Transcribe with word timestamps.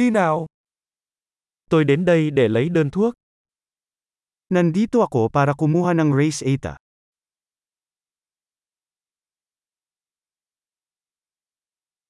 Đi 0.00 0.10
nào. 0.10 0.46
Tôi 1.70 1.84
đến 1.84 2.04
đây 2.04 2.30
để 2.30 2.48
lấy 2.48 2.68
đơn 2.68 2.90
thuốc. 2.90 3.14
Nandito 4.48 5.00
ako 5.00 5.28
para 5.32 5.52
kumuha 5.54 5.92
ng 5.92 6.12
race 6.16 6.40
ATA. 6.52 6.76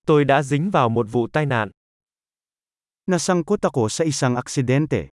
Tôi 0.06 0.24
đã 0.24 0.42
dính 0.42 0.70
vào 0.70 0.88
một 0.88 1.06
vụ 1.10 1.28
tai 1.32 1.46
nạn. 1.46 1.70
Nasangkot 3.06 3.60
ako 3.62 3.88
sa 3.88 4.04
isang 4.04 4.34
aksidente. 4.34 5.08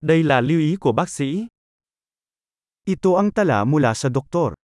Đây 0.00 0.22
là 0.22 0.40
lưu 0.40 0.60
ý 0.60 0.76
của 0.80 0.92
bác 0.92 1.08
sĩ. 1.08 1.46
Ito 2.84 3.10
ang 3.16 3.30
tala 3.32 3.64
mula 3.64 3.94
sa 3.94 4.08
doktor. 4.08 4.63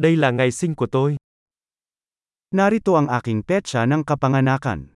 Đây 0.00 0.16
là 0.16 0.30
ngày 0.30 0.50
sinh 0.50 0.74
của 0.74 0.86
tôi. 0.92 1.16
Narito 2.50 2.94
ang 2.94 3.08
aking 3.08 3.42
petsa 3.42 3.84
ng 3.86 4.00
kapanganakan. 4.04 4.96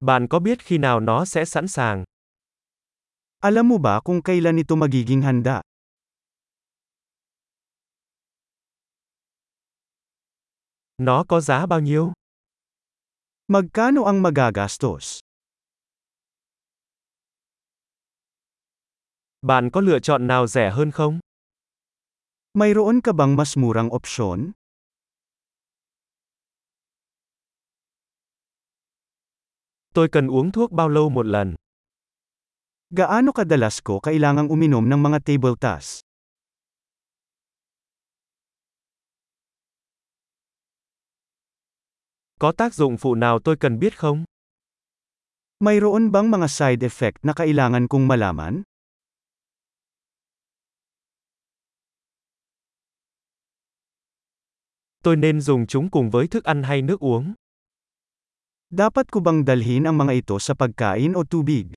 Bạn 0.00 0.26
có 0.30 0.38
biết 0.38 0.58
khi 0.62 0.78
nào 0.78 1.00
nó 1.00 1.24
sẽ 1.24 1.44
sẵn 1.44 1.68
sàng? 1.68 2.04
Alam 3.40 3.68
mo 3.68 3.76
ba 3.78 4.00
kung 4.00 4.22
kailan 4.22 4.56
ito 4.56 4.76
magiging 4.76 5.22
handa? 5.22 5.60
Nó 10.96 11.24
có 11.28 11.40
giá 11.40 11.66
bao 11.66 11.80
nhiêu? 11.80 12.12
Magkano 13.48 14.04
ang 14.04 14.22
magagastos? 14.22 15.27
Bạn 19.42 19.70
có 19.70 19.80
lựa 19.80 19.98
chọn 19.98 20.26
nào 20.26 20.46
rẻ 20.46 20.70
hơn 20.70 20.90
không? 20.90 21.20
Mayroon 22.54 23.00
ka 23.00 23.12
bang 23.12 23.36
mas 23.36 23.58
murang 23.58 23.94
opsyon? 23.94 24.52
Tôi 29.94 30.08
cần 30.08 30.26
uống 30.26 30.52
thuốc 30.52 30.72
bao 30.72 30.88
lâu 30.88 31.08
một 31.08 31.26
lần? 31.26 31.54
Gaano 32.90 33.32
kadalas 33.32 33.82
ko 33.84 34.00
kailangang 34.00 34.48
uminom 34.48 34.88
ng 34.90 35.02
mga 35.02 35.18
table 35.24 35.54
tas? 35.60 36.00
Có 42.40 42.52
tác 42.52 42.74
dụng 42.74 42.96
phụ 42.96 43.14
nào 43.14 43.38
tôi 43.44 43.56
cần 43.56 43.78
biết 43.78 43.98
không? 43.98 44.24
Mayroon 45.60 46.12
bang 46.12 46.30
mga 46.30 46.48
side 46.48 46.86
effect 46.86 47.18
na 47.22 47.32
kailangan 47.32 47.88
kong 47.88 48.08
malaman? 48.08 48.67
Tôi 55.08 55.16
nên 55.16 55.40
dùng 55.40 55.66
chúng 55.66 55.90
cùng 55.90 56.10
với 56.10 56.26
thức 56.28 56.44
ăn 56.44 56.62
hay 56.62 56.82
nước 56.82 57.00
uống? 57.00 57.34
Dapat 58.70 59.08
ko 59.10 59.20
bang 59.20 59.40
dalhin 59.40 59.88
ang 59.88 59.96
mga 59.96 60.12
ito 60.20 60.36
sa 60.36 60.52
pagkain 60.52 61.16
o 61.16 61.24
tubig? 61.24 61.72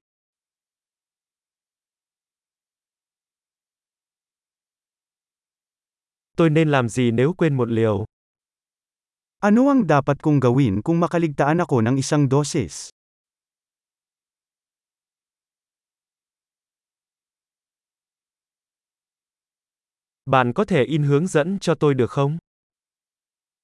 Tôi 6.36 6.50
nên 6.50 6.72
làm 6.72 6.90
gì 6.90 7.12
nếu 7.12 7.34
quên 7.34 7.56
một 7.56 7.72
liều? 7.72 8.06
Ano 9.40 9.72
ang 9.72 9.88
dapat 9.88 10.20
kong 10.20 10.44
gawin 10.44 10.84
kung 10.84 11.00
makaligtaan 11.00 11.64
ako 11.64 11.88
ng 11.88 11.96
isang 11.96 12.28
dosis? 12.28 12.92
Bạn 20.28 20.52
có 20.54 20.66
thể 20.68 20.84
in 20.84 21.04
hướng 21.04 21.28
dẫn 21.28 21.60
cho 21.60 21.76
tôi 21.76 21.94
được 21.94 22.12
không? 22.12 22.38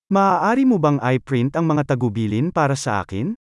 Maaari 0.07 0.63
mo 0.63 0.79
bang 0.79 1.03
i-print 1.03 1.51
ang 1.59 1.67
mga 1.67 1.83
tagubilin 1.83 2.47
para 2.55 2.79
sa 2.79 3.03
akin? 3.03 3.35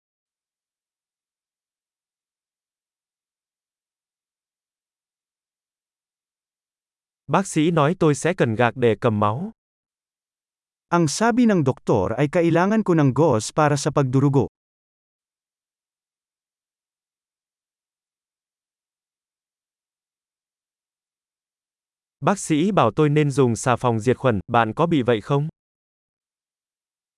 Bác 7.26 7.46
sĩ 7.46 7.70
nói 7.70 7.98
tôi 7.98 8.14
sẽ 8.14 8.34
cần 8.34 8.54
gạc 8.54 8.76
để 8.76 8.94
cầm 8.94 9.20
máu. 9.20 9.50
Ang 10.94 11.10
sabi 11.10 11.50
ng 11.50 11.66
doktor 11.66 12.14
ay 12.14 12.30
kailangan 12.30 12.86
ko 12.86 12.94
ng 12.94 13.10
gauze 13.10 13.50
para 13.50 13.74
sa 13.74 13.90
pagdurugo. 13.90 14.46
Bác 22.22 22.38
sĩ 22.38 22.70
bảo 22.70 22.90
tôi 22.94 23.10
nên 23.10 23.30
dùng 23.30 23.56
xà 23.56 23.76
phòng 23.76 24.00
diệt 24.00 24.16
khuẩn, 24.16 24.40
bạn 24.46 24.72
có 24.74 24.86
bị 24.86 25.02
vậy 25.02 25.20
không? 25.20 25.48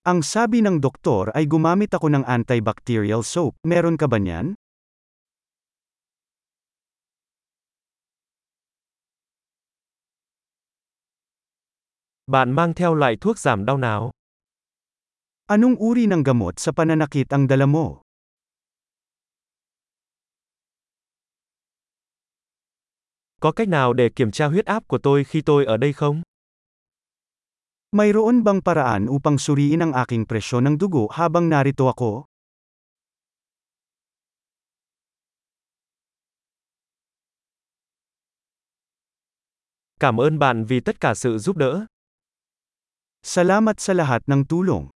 Ang 0.05 0.21
sabi 0.21 0.61
ng 0.61 0.85
doktor 0.85 1.33
ay 1.33 1.49
gumamit 1.49 1.89
ako 1.97 2.13
ng 2.13 2.29
antibacterial 2.29 3.25
soap. 3.25 3.57
Meron 3.65 3.97
ka 3.97 4.05
ba 4.05 4.21
niyan? 4.21 4.53
Bạn 12.29 12.53
mang 12.53 12.77
theo 12.77 12.93
loại 12.93 13.17
thuốc 13.17 13.39
giảm 13.41 13.65
đau 13.65 13.81
nào? 13.81 14.13
Anong 15.49 15.81
uri 15.81 16.05
ng 16.05 16.21
gamot 16.21 16.61
sa 16.61 16.77
pananakit 16.77 17.33
ang 17.33 17.49
dala 17.49 17.65
mo? 17.65 18.05
Có 23.41 23.53
cách 23.53 23.69
nào 23.69 23.93
để 23.93 24.09
kiểm 24.17 24.31
tra 24.31 24.47
huyết 24.53 24.67
áp 24.69 24.85
của 24.89 24.99
tôi 24.99 25.25
khi 25.25 25.41
tôi 25.41 25.65
ở 25.65 25.77
đây 25.77 25.93
không? 25.93 26.23
Mayroon 27.95 28.43
bang 28.43 28.59
paraan 28.59 29.07
upang 29.07 29.39
suriin 29.39 29.79
ang 29.79 29.95
aking 29.95 30.27
presyon 30.27 30.67
ng 30.67 30.75
dugo 30.83 31.07
habang 31.15 31.47
narito 31.47 31.87
ako? 31.87 32.27
Cảm 40.01 40.21
ơn 40.21 40.39
bạn 40.39 40.65
vì 40.65 40.81
tất 40.81 41.01
cả 41.01 41.15
sự 41.15 41.39
giúp 41.39 41.57
đỡ. 41.57 41.87
Salamat 43.23 43.79
sa 43.79 43.95
lahat 43.95 44.27
ng 44.27 44.43
tulong. 44.43 44.94